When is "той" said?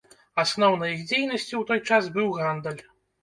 1.73-1.79